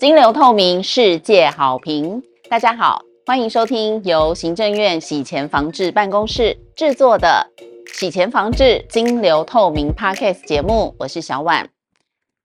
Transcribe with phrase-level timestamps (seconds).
[0.00, 2.22] 金流透明，世界好评。
[2.48, 7.46] 大家好，欢迎收听由行政院洗钱防治办公室制作的
[7.92, 10.94] 《洗钱防治金流透明》Podcast 节目。
[10.98, 11.68] 我是小婉。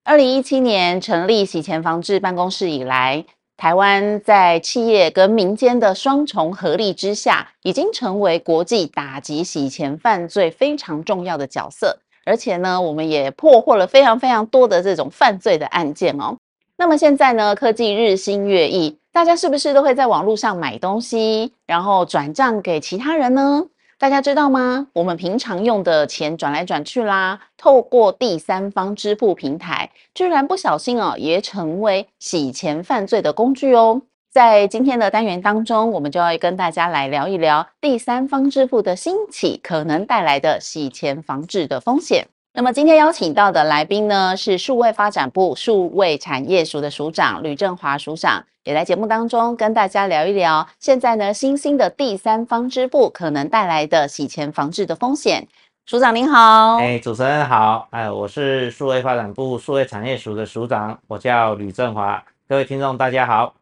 [0.03, 3.23] 二零一七年成立洗钱防治办公室以来，
[3.55, 11.99] 台湾在企业跟民间的双重合力之下，已经成为国际打击洗钱犯罪非常重要的角色。
[12.25, 16.35] 而且呢，我们也破获了非常非常多的这种犯罪的案件哦。
[16.77, 23.65] 那么现在呢，科技日新月异，大家是不是都会在网络上买东西，然后转账给其他人呢？
[23.97, 24.87] 大家知道吗？
[24.91, 34.01] 我们平常用的钱转来转去啦，透过第三方支付平台，居然不小心哦，也成为洗钱犯罪的工具哦。
[34.29, 42.27] 在今天的单元当中，我们就要跟大家来聊一聊第三方支付的兴起可能带来的洗钱防治的风险。
[42.57, 55.45] 那么今天邀请到的来宾呢，是数位发展部数位产业署的署长吕振华署长，也在节目当中跟大家聊一聊现在呢新兴的第三方支付可能带来的洗钱防治的风险。
[55.85, 63.53] 署长您好，哎，主持人好，哎，我是数位发展部数位产业署的署长，我叫吕振华，各位听众大家好。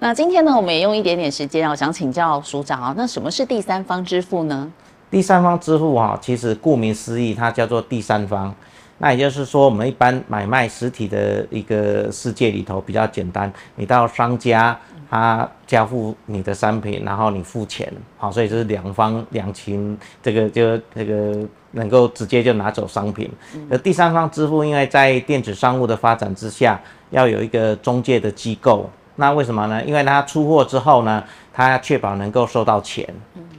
[0.00, 4.72] 那今天呢，我们也用一点点时间我想请教署长啊，那什么是第三方支付呢？
[5.14, 8.52] 第三方支付啊，其实顾名思义，它叫做第三方。
[8.98, 14.76] 那也就是说，我们一般买卖实体的一个世界里头比较简单，你到商家
[15.08, 23.30] 他交付你的商品，然后你付钱，好，所以这是两方两情，这个就这个能够直接就拿走商品。
[23.70, 28.90] 而第三方支付，因为在电子商务的发展之下，要有一个中介的机构。
[29.16, 29.80] 那为什么呢？
[29.84, 31.22] 因为它出货之后呢，
[31.54, 33.08] 他要确保能够收到钱，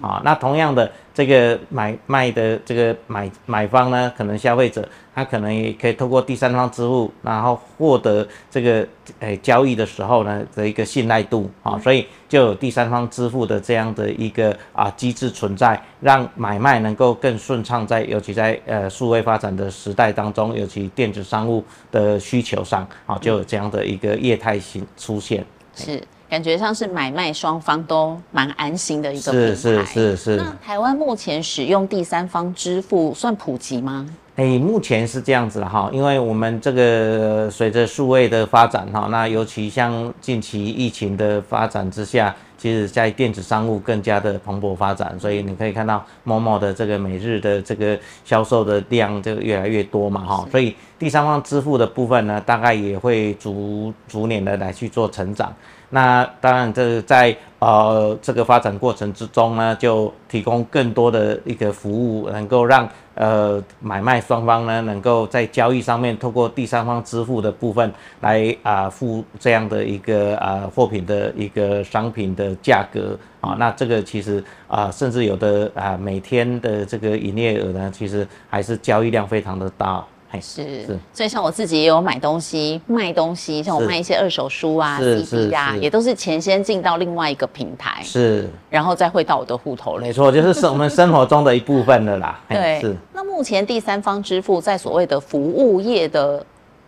[0.01, 4.87] 啊，那同样的这个买卖的这个买买方呢，可能消费者。
[5.15, 8.85] 他可能也可以透过第三方支付，然后获得这个
[9.21, 21.63] 诶交易的时候呢的一个信赖度啊，所以就有第三方支付的这样的一个啊机制存在，让买卖能够更顺畅，在尤其在呃数位发展的时代当中，尤其电子商务
[21.93, 25.45] 的需求上啊，就有这样的一个业态型出现。
[25.73, 29.47] 是，感觉上是买卖双方都蛮安心的一个平台。
[29.47, 30.35] 是是是是。
[30.37, 34.07] 那台湾目前使用第三方支付算普及吗？
[34.35, 55.53] 哎，目前是这样子的哈，因为我们这个随着数位的发展哈，那尤其像近期疫情的发展之下，其实在电子商务更加的蓬勃发展，所以你可以看到某某的这个每日的这个销售的量就越来越多嘛哈，所以第三方支付的部分呢，大概也会逐逐年的来去做成长。
[55.89, 67.91] 那当然，这在呃这个发展过程之中呢，就提供更多的一个服务，能够让呃买卖双方呢，能够在交易上面透过第三方支付的部分
[68.21, 73.55] 来啊付这样的一个啊货品的一个商品的价格啊。
[73.57, 80.03] 那这个其实啊，甚至有的啊每天的这个营业额呢，其实还是交易量非常的大。
[80.41, 92.39] 是，所以像我自己也有买东西、卖东西，像我卖一些二手书啊、CD 啊，也都是钱先进到另外一个平台，是，然后再汇到我的户头没错，就是是我们生活中的一部分了啦。
[92.49, 92.95] 对，是。
[93.13, 96.45] 那目前第三方支付在所谓的服务业的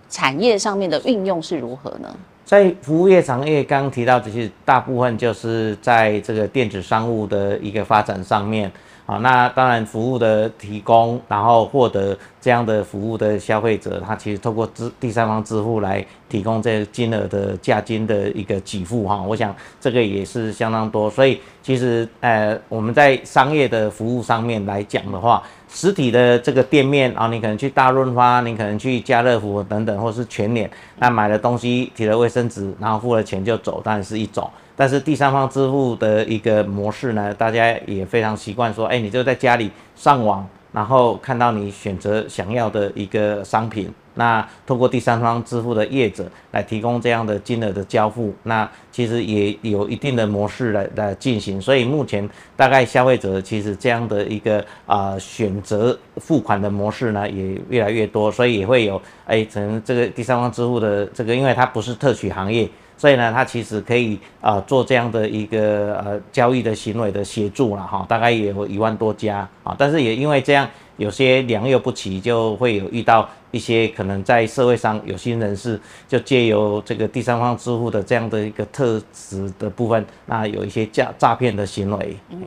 [0.10, 2.16] 产业上面的运用是如何呢？
[2.46, 8.72] 在服务业行业，刚刚提到，其实大部分就是在这个电子商务的一个发展上面。
[9.08, 21.10] 好，那当然服务的提供，然后获得这样的服务的消费者，他其实透过支第三方支付来提供这金额的价金的一个给付哈，我想这个也是相当多。
[21.10, 30.70] 所以其实呃我们在商业的服务上面来讲的话，实体的这个店面啊，你可能去大润发，你可能去家乐福等等，或是全联，
[31.00, 34.52] 那买了东西提了卫生纸，然后付了钱就走，当然是一种。
[34.78, 51.60] 但是第三方支付的一个模式呢，大家也非常习惯说，哎，你就在家里上网，然后看到你选择想要的一个商品，那通过第三方支付的业者来提供这样的金额的交付，那其实也有一定的模式来来进行。
[51.60, 62.70] 所以目前大概消费者其实这样的一个啊选择付款的模式呢，也越来越多，所以也会有哎，可能这个第三方支付的这个，因为它不是特许行业。
[62.98, 70.68] 所以呢，它其实可以啊做这样的一个呃交易的行为的协助了哈，大概也有一万多家啊，但是也因为这样
[70.98, 82.18] 有些良莠不齐，就会有遇到一些可能在社会上有心人士就借由这个第三方支付的这样的一个特质的部分，那有一些诈诈骗的行为。
[82.30, 82.42] 嗯，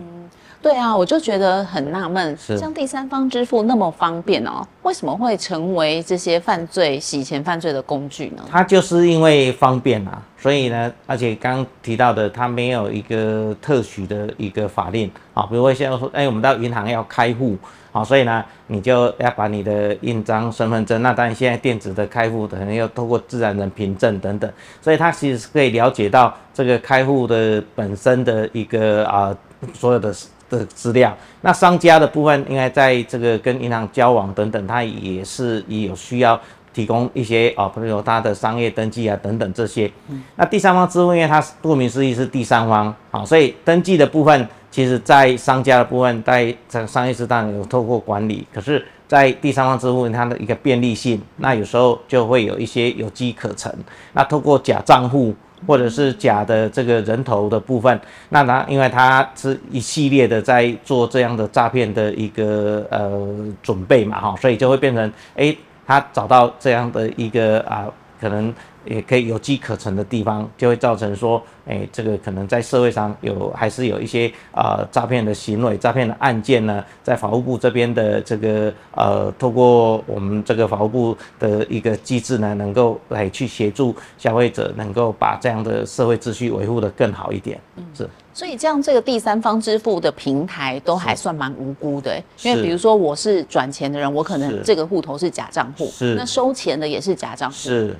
[0.62, 8.42] 对啊，我就觉得很纳闷，像第三方支付那么方便哦，为什么会成为这些犯罪洗钱犯罪的工具呢？
[8.50, 17.56] 它就是因为方便啊，所以呢，而且刚刚提到的，它没有一个特许的一个法令啊，比如说现在说，哎，我们到银行要开户。
[17.92, 24.48] 好，所以呢，你就要把你的印章、身份证，那当然现在电子的开户可能要透过自然人凭证等等，
[24.80, 29.36] 所以它其实是可以了解到这个开户的本身的一个啊
[29.74, 30.14] 所有的
[30.50, 31.16] 的资料。
[31.40, 36.38] 那商家的部分，应该在这个跟银行交往等等，它也是也有需要
[36.74, 39.90] 提供一些啊，比如他的商业登记啊等等这些。
[40.36, 44.46] 那第三方支付，因为它顾名思义是第三方，好，所以登记的部分。
[44.72, 53.74] 其实，在商家的部分，在在商业适当有透过管理，可是，在第三方支付它的一个便利性，那有时候就会有一些有机可乘。
[54.12, 55.34] 那透过假账户
[55.66, 63.28] 或者是假的这个人头的部分，那他因为他是一系列的在做这样的诈骗的一个呃
[63.62, 67.86] 准备嘛，哈，所以就会变成，哎，他找到这样的一个啊，
[68.20, 68.52] 可能。
[68.84, 87.60] 也可以有机可乘的地方，就会造成说，哎，这个可能在社会上有还是有一些啊诈骗的行为、诈骗的案件呢，在法务部这边的这个呃，透过我们这个法务部的一个机制呢，能够来去协助消费者，能够把这样的社会秩序维护的更好一点。
[87.76, 88.08] 嗯，是。
[88.32, 97.96] 所以这样这个第三方支付的平台都还算蛮无辜的，因为比如说我是转钱的人，我可能这个户头是假账户，是那收钱的也是假账户，是。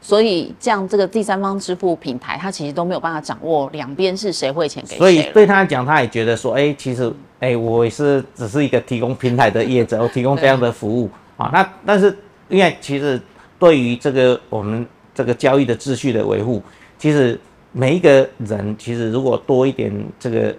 [0.00, 4.98] 所以，这样这个第三方支付平台，它其实都没有办法掌握两边是谁汇钱给谁。
[4.98, 11.50] 所以对他来讲，他也觉得说，哎，其实，哎，我也是只是一个提供平台的业者，我提供这样的服务啊。
[11.52, 12.16] 那但是，
[12.48, 13.20] 因为其实
[13.58, 16.62] 对于这个我们这个交易的秩序的维护，
[16.98, 17.40] 其实
[17.72, 20.54] 每一个人其实如果多一点这个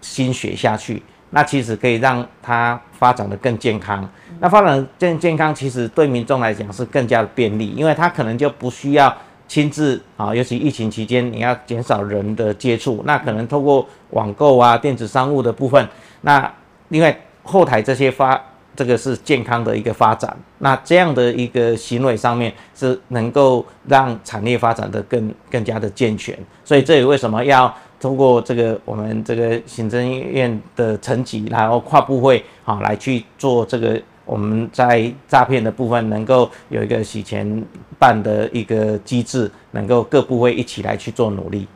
[0.00, 1.02] 心血下去。
[1.34, 4.08] 那其实可以让它发展的更健康。
[4.38, 9.12] 那发展更健康，其实对民众来讲是更加的便利，因为它可能就不需要
[9.48, 15.88] 亲自啊，尤其疫情期间，你要减少人的接触，那可能透过网购啊、电子商务的部分，
[16.20, 16.48] 那
[16.90, 18.40] 另外后台这些发，
[18.76, 20.36] 这个是健康的一个发展。
[20.58, 26.38] 那这样的一个行为上面是能够让产业发展的更更加的健全。
[26.64, 27.74] 所以这也为什么要。
[28.04, 37.64] 通过这个我们这个行政院的层级，然后跨部会啊来去做这个，我们在诈骗的部分能够有一个洗钱
[37.98, 41.66] 办的一个机制，能够各部会一起来去做努力。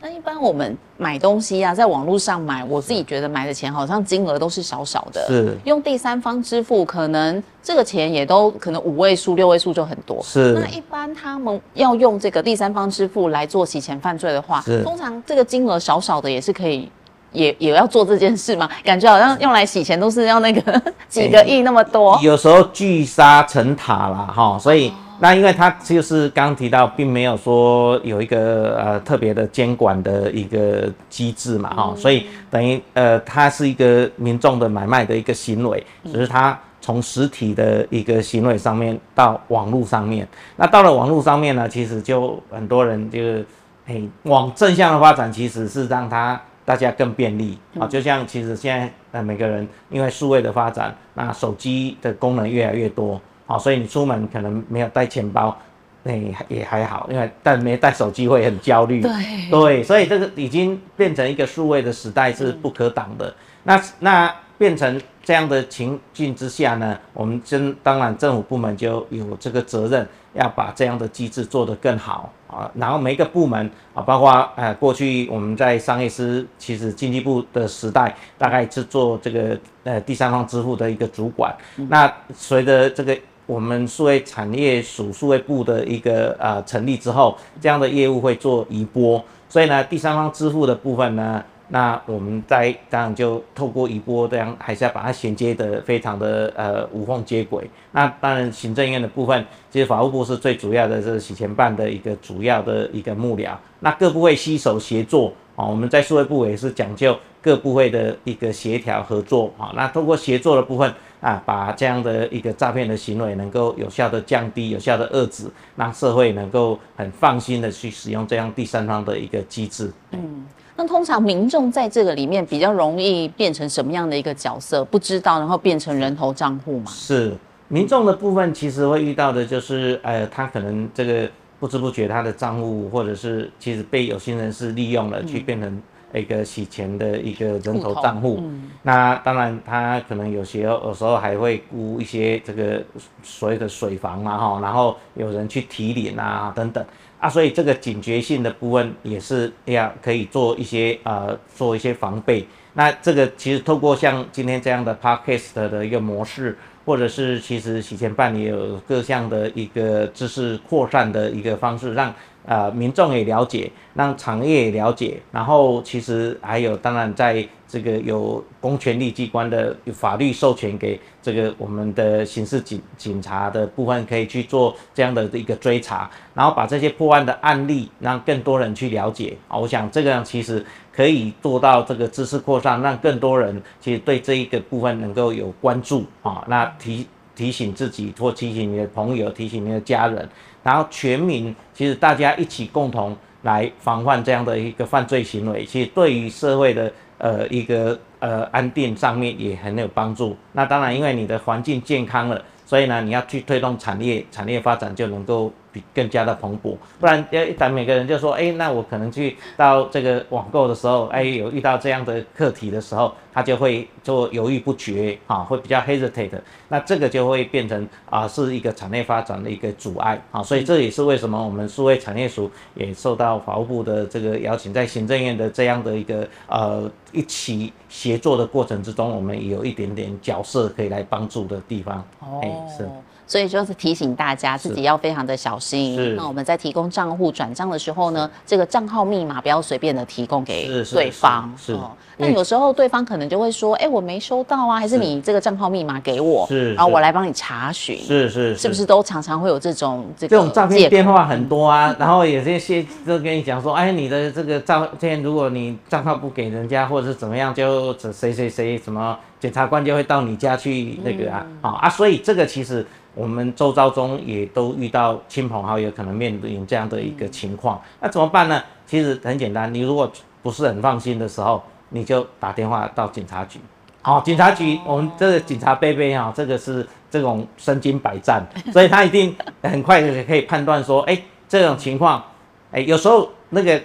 [0.00, 5.26] 那一般我们买东西啊，在网络上买，我自己觉得买的钱好像金额都是少少的。
[5.26, 10.22] 是用第三方支付，可能这个钱也都可能五位数、六位数就很多。
[10.22, 16.90] 是那一般他们要用这个第三方支付来做洗钱犯罪的话，通常这个金额少少的也是可以，
[17.32, 18.68] 也也要做这件事吗？
[18.82, 22.18] 感觉好像用来洗钱都是要那个 几个亿那么多。
[22.22, 24.92] 有时候聚沙成塔啦，哈，所以。
[25.18, 43.46] 那因为它就是刚提到，并没有说有一个呃特别的监管的一个机制嘛，哈，所以等于呃它是一个民众的买卖的一个行为，只是它从实体的一个行为上面到网络上面，那到了网络上面呢，其实就很多人就是
[43.86, 53.20] 哎往正向的发展，其实是让它大家更便利啊，就像其实现在呃每个人因为数位的发展，那手机的功能越来越多。
[53.46, 55.56] 好，所以你出门可能没有带钱包，
[56.02, 56.12] 那
[56.48, 59.00] 也还好，因为但没带手机会很焦虑。
[59.00, 63.32] 对对，所以这个已经变成一个数位的时代是不可挡的。
[63.62, 72.70] 那那变成这样的情境之下呢，我们真当然政府部门就有这个责任，要把这样的机制做得更好啊。
[72.74, 81.54] 然后每一个部门啊，包括呃过去我们在商业司，其实经济部的时代，大概是做这个呃第三方支付的一个主管。
[81.88, 97.70] 那随着这个我们数位产业署数位部的一个呃成立之后，这样的业务会做移拨，所以呢，第三方支付的部分呢，那我们在当然就透过移拨这样，还是要把它衔接的非常的呃无缝接轨。
[97.92, 103.52] 那当然行政院的部分，其实法务部是最主要的，是洗钱办的一个主要的一个幕僚。
[103.78, 109.70] 那各部会携手协作啊，我们在数位部也是讲究各部会的一个协调合作啊。
[109.76, 110.92] 那通过协作的部分。
[111.26, 119.92] 啊，把这样的一个诈骗的行为能够有效的降低，有效的遏制，让社会能够很放心的去使用这样第三方的一个机制。
[120.12, 124.84] 嗯，那通常民众在这个里面比较容易变成什么样的一个角色？
[124.84, 126.86] 不知道，然后变成人头账户嘛？
[126.92, 127.34] 是，
[127.66, 131.28] 民众的部分其实会遇到的就是，呃，他可能这个
[131.58, 135.82] 不知不觉他的账户，或者是其实被有心人士利用了，去变成。
[136.18, 138.42] 一个洗钱的一个人头账户。
[138.82, 142.82] 那当然，他可能有些有时候还会雇一些这个
[143.22, 146.84] 所谓的水房啊，哈，然后有人去提领啊等等
[147.18, 152.46] 啊，所以这个警觉性的部分也是要可以做一些呃做一些防备。
[152.74, 156.56] 那这个其实透过像今天这样的 podcast 的一个模式。
[156.86, 162.14] 或者是其实洗钱办也有各项的一个知识扩散的一个方式，让
[162.46, 167.46] 呃民众也了解，让产业也了解，然后其实还有当然在。
[167.68, 179.58] 这个有公权力机关的法律授权给这个我们的刑事警警察的部分，可以去做这样的一个追查，然后把这些破案的案例让更多人去了解啊。
[179.58, 186.44] 我想这个其实可以做到这个知识扩散，让更多人其实对这一个部分能够有关注啊。
[186.46, 190.26] 那提提醒自己或提醒你的朋友，提醒你的家人，
[190.66, 196.92] 然后全民其实大家一起共同来防范这样的一个犯罪行为，其实对于社会的。
[197.18, 200.36] 呃，一个呃安定上面也很有帮助。
[200.52, 206.74] 那当然，因为你的环境健康了，所以呢，你要去推动产业产业发展就能够比更加的蓬勃。
[206.98, 213.12] 不然，要一旦每个人就说，哎，那我可能去到这个网购的时候，哎，有遇到这样的课题的时候。
[213.36, 216.30] 他就会做犹豫不决，啊，会比较 hesitate，
[216.70, 232.40] 那这个就会变成啊是一个产业发展的一个阻碍，啊，所以这也是为什么我们数位产业署也受到法务部的这个邀请，在行政院的这样的一个呃一起协作的过程之中，我们也有一点点角色可以来帮助的地方，哦，
[232.74, 232.88] 是。
[233.26, 236.14] 所以就是提醒大家自己要非常的小心。
[236.14, 241.52] 那我们在提供账户转账的时候呢，这个账号密码不要随便的提供给对方。
[241.56, 241.90] 是哦。
[242.18, 248.56] 那有时候对方可能就会说：“哎，我没收到啊，还是你这个账号密码给我，是然后我来帮你查询。”是是。
[248.56, 251.94] 是不是都常常会有这种这种诈骗电话很多啊？
[251.98, 262.86] 然后有些些都跟你讲说：“哎，你的这个账件，如果你账号不给人家，或者是怎么样，就谁谁谁什么检察官就会到你家去那个啊啊啊！”所以这个其实。
[263.16, 268.62] 我们周遭中也都遇到亲朋好友可能面临这样的一个情况，那怎么办呢？
[268.86, 270.08] 其实很简单，你如果
[270.42, 273.58] 不是很放心的时候，你就打电话到警察局。
[274.02, 281.18] 好，警察局，我们这个警察贝贝哈，这个是这种身经百战， 所以他一定很快就可以判断说，哎，
[281.48, 282.22] 这种情况，
[282.70, 283.80] 哎，有时候那个。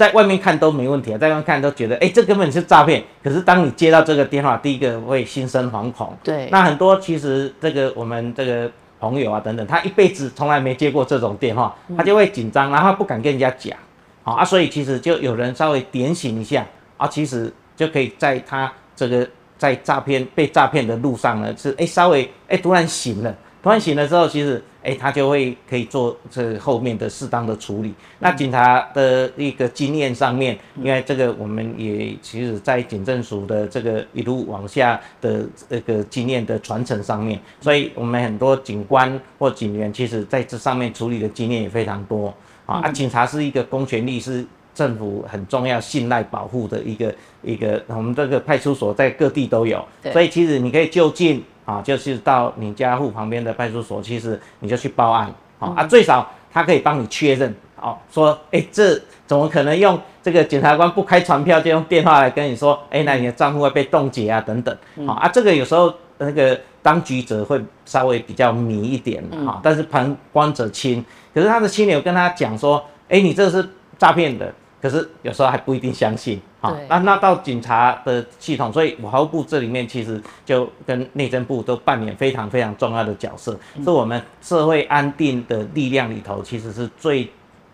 [0.00, 3.04] 在外面看都没问题啊，在外面看都觉得，哎，这根本是诈骗。
[3.22, 6.16] 可是当你接到这个电话，第一个会心生惶恐。
[6.24, 13.76] 对，那很多其实这个我们这个朋友啊等等，他一辈子从来没接过这种电话，他就会紧张，然后不敢跟人家讲。
[14.22, 16.64] 好啊，所以其实就有人稍微点醒一下
[16.96, 19.28] 啊，其实就可以在他这个
[19.58, 23.36] 在诈骗被诈骗的路上呢，是哎稍微哎突然醒了。
[23.62, 27.92] 突然醒了之后，其实，哎，他就会可以做这后面的适当的处理。
[28.18, 42.32] 那警察的一个经验上面，因为这个我们也其实，在警政署的这个一路往下的这个经验的传承上面，所以我们很多警官或警员，其实在这上面处理的经验也非常多
[42.64, 42.80] 啊。
[42.80, 44.42] 啊，警察是一个公权力，是
[44.74, 51.44] 政府很重要信赖保护的一个一个，我们这个派出所在各地都有，所以其实你可以就近。
[51.70, 74.52] 啊，就是到你家户旁边的派出所，其实你就去报案，啊啊，最少他可以帮你确认，哦，说，哎，这怎么可能用这个检察官不开传票就用电话来跟你说，哎，那你的账户会被冻结啊，等等，好啊，这个有时候那个当局者会稍微比较迷一点，啊，但是旁观者清，可是他的亲友跟他讲说，哎，你这是诈骗的。
[74.82, 87.26] 可是有时候还不一定相信，好，那那到警察的系统，所以法务部这里面其实就跟内政部都扮演非常非常重要的角色，是我们社会安定的力量里头，其实是最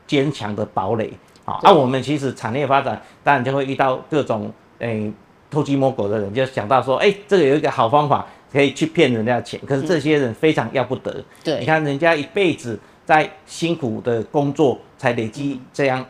[0.06, 1.12] 坚强的堡垒，
[1.44, 5.12] 啊，那我们其实产业发展当然就会遇到各种诶
[5.50, 16.06] 偷鸡摸狗的人，就想到说，哎，这个有一个好方法可以去骗人家钱，可是这些人非常要不得，对，你看人家一辈子在辛苦的工作才累积这样。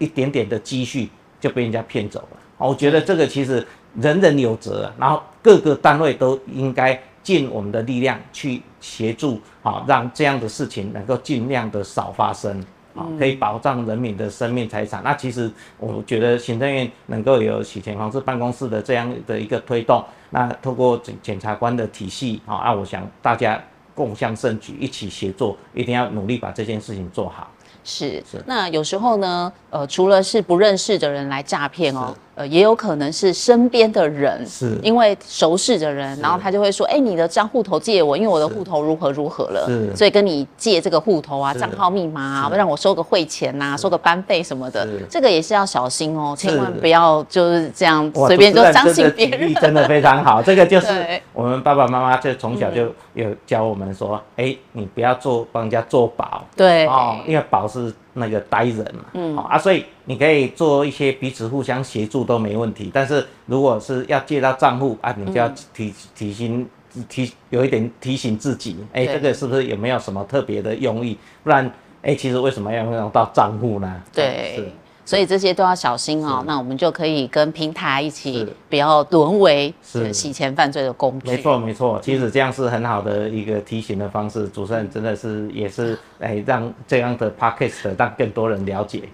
[0.00, 1.08] 一点点的积蓄
[1.40, 3.64] 就被人家骗走了，我觉得这个其实
[3.94, 12.58] 人人有责，然后各个单位都应该尽我们的力量去协助，啊，让这样的事情能够尽量的少发生，
[12.94, 15.02] 啊，可以保障人民的生命财产。
[15.04, 23.62] 那其实我觉得行政院能够有洗钱防治办公室的这样的一个推动，那透过检检察官的体系，啊，那我想大家
[23.94, 27.48] 共襄盛举，一起协作，一定要努力把这件事情做好。
[27.88, 28.22] 是。
[28.30, 34.78] 是，那有时候呢，呃，除了是不认识的人来诈骗哦，呃，也有可能是身边的人，是。
[34.80, 39.96] 因为熟识的人，然后他就会说，哎、你的账户头借我，因为我的户头如何如何了，是。
[39.96, 41.58] 所以跟你借这个户头啊、是。
[41.58, 42.54] 账号密码啊，是。
[42.56, 49.52] 让我收个汇钱呐、收个班费什么的是，这个也是要小心哦，千万不要就是这样哇随便就相信别人。
[49.54, 50.88] 真的非常好，这个就是
[51.32, 56.44] 我们爸爸妈妈就从小就有教我们说，哎、你不要做帮人家做保。
[56.54, 66.68] 对，哦，因为保是那个呆人嘛，嗯哦、啊，所以你可以做一些彼此互相协助都没问题，但是如果是要借到账户啊，你就嗯要提提醒
[67.08, 71.16] 提有一点提醒自己，哎、对这个是不是有没有什么特别的用意？
[71.42, 71.70] 不然，
[72.02, 74.02] 哎、其实为什么要用到账户呢？
[74.12, 74.68] 对是。
[75.08, 76.44] 所以这些都要小心哦。
[76.46, 79.72] 那我们就可以跟平台一起是，不要沦为
[80.12, 81.30] 洗钱犯罪的工具。
[81.30, 84.46] 没错，没错，其实这样是很好的一个提醒的方式。
[84.48, 89.04] 主持人真的是也是哎，让这样的 podcast 让更多人了解。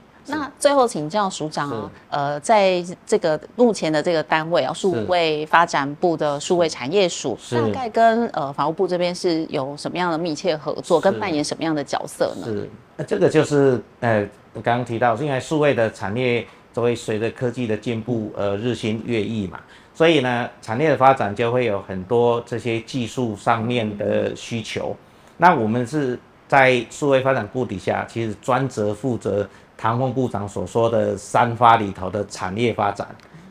[0.64, 12.46] 那最后请教署长啊，呃，在这个目前的这个单位啊，数位发展部的数位产业署，大概跟呃法务部这边是有什么样的密切合作，跟扮演什么样的角色呢？
[12.46, 19.60] 是，呃这个就是呃，我刚刚提到，因为数位的产业都会随着科技的进步呃日新月异嘛，
[19.94, 24.96] 所以呢，产业的发展就会有很多这些技术上面的需求。
[25.36, 33.06] 那我们是在数位发展部底下，其实专责负责唐凤部长所说的三发里头的产业发展。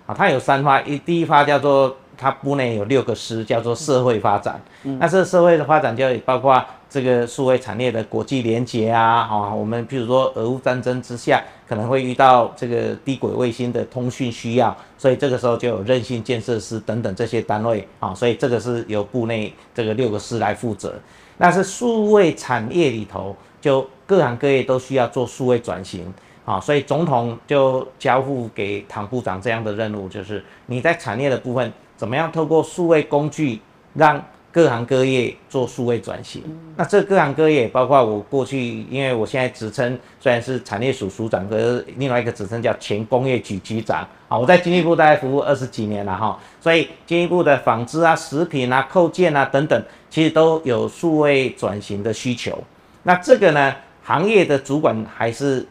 [0.06, 4.62] 啊，它有三发，一第一发叫做它部内有六个师，叫做社会发展。
[4.84, 20.94] 那这个社会的发展就包括这个数位产业的国际连结啊，啊，我们譬如说俄乌战争之下，可能会遇到这个低轨卫星的通讯需要，所以这个时候就有韧性建设师等等这些单位啊，所以这个是由部内这个六个师来负责。
[21.38, 26.14] 那是数位产业里头，就各行各业都需要做数位转型。
[26.46, 33.62] 啊，所以总统就交付给唐部长这样的任务，就是你在产业的部分，怎么样透过数位工具，
[33.94, 34.22] 让
[34.52, 36.44] 各行各业做数位转型。
[36.76, 44.06] 那这各行各业，包括我过去，因为我现在职称虽然是产业署署长，可是另外一个职称叫前工业局局长。
[44.38, 52.58] 我在经济部大概服务二十几年了哈，所以经济部的纺织啊、食品啊、扣件啊等等，其实都有数位转型的需求。
[53.04, 55.66] 那这个呢，行业的主管还是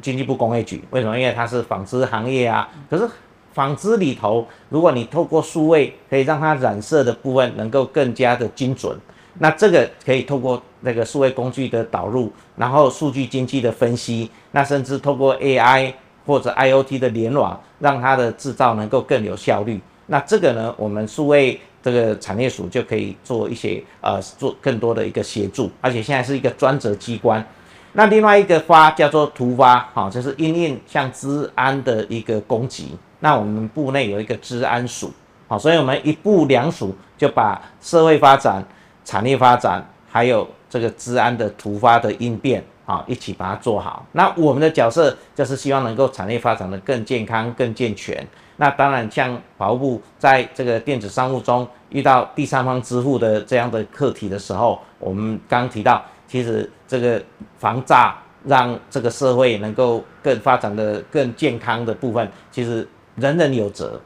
[0.00, 1.18] 经济部工业局，为什么？
[1.18, 2.68] 因为它是纺织行业啊。
[2.90, 3.08] 可是
[3.52, 8.98] 纺织里头，如果你透过数位，可以让它染色的部分能够更加的精准，
[9.38, 15.92] 那这个可以透过那个数位工具的导入，然后数据经济的分析，那甚至透过 AI
[16.26, 19.80] 或者 IoT 的联网，让它的制造能够更有效率。
[20.06, 27.44] 那这个呢，我们数位这个产业署就可以做一些呃做更多的一个协助，而且现在是一个专责机关。
[27.94, 32.96] 那另外一个发叫做突发，好、就是因应像治安的一个攻击。
[33.20, 35.12] 那我们部内有一个治安署，
[35.46, 38.64] 好、所以我们一部两署就把社会发展、
[39.04, 44.04] 产业发展，还有这个治安的突发的应变，啊、一起把它做好。
[44.12, 48.26] 那我们的角色就是希望能够产业发展的更健康、更健全。
[48.56, 57.20] 那当然，像法务部在这个电子商务中遇到第三方支付的这样的课题的时候，我们刚提到，其实这个
[57.58, 63.98] 防诈让这个社会能够更发展的更健康的部分，其实人人有责。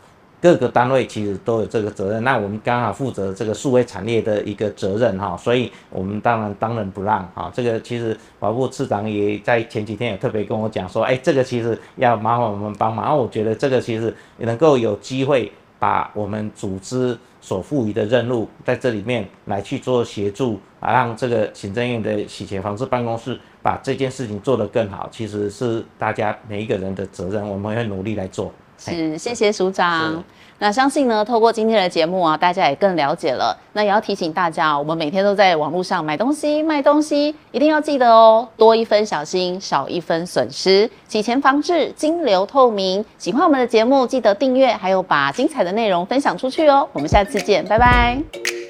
[0.47, 7.51] 各个单位其实都有这个责任，那我们刚好负责这个数位产业的一个责任哈，所以我们当然当仁不让哈。
[7.53, 13.19] 这个其实法务部次长也在前几天有特别跟我讲说，哎，这个其实要麻烦我们帮忙。
[13.19, 28.53] 我觉得这个其实能够有机会把我们组织所赋予的任务在这里面来去做协助啊，让这个行政院的洗钱防治办公室把这件事情做得更好，其实是大家每一个人的责任，我们会努力来做。
[28.79, 30.23] 是，谢谢署长。
[30.59, 33.55] 那相信呢，透过今天的节目啊，大家也更了解了。
[33.75, 40.91] 那也要提醒大家，我们每天都在网络上买东西、卖东西，一定要记得哦，多一分小心，少一分损失。
[41.09, 43.05] 洗钱防治，金流透明。
[43.19, 46.89] 喜欢我们的节目，记得订阅，还有把精彩的内容分享出去哦。
[46.95, 48.66] 我们下次见，拜拜。